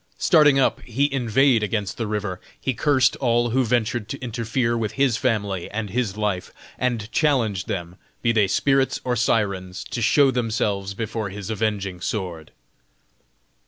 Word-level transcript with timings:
Starting 0.17 0.57
up, 0.57 0.81
he 0.81 1.13
inveighed 1.13 1.61
against 1.61 1.95
the 1.95 2.07
river; 2.07 2.41
he 2.59 2.73
cursed 2.73 3.15
all 3.17 3.51
who 3.51 3.63
ventured 3.63 4.09
to 4.09 4.17
interfere 4.19 4.75
with 4.75 4.93
his 4.93 5.15
family 5.15 5.69
and 5.69 5.91
his 5.91 6.17
life, 6.17 6.51
and 6.79 7.11
challenged 7.11 7.67
them, 7.67 7.97
be 8.23 8.31
they 8.31 8.47
spirits 8.47 8.99
or 9.03 9.15
sirens, 9.15 9.83
to 9.83 10.01
show 10.01 10.31
themselves 10.31 10.95
before 10.95 11.29
his 11.29 11.51
avenging 11.51 12.01
sword. 12.01 12.49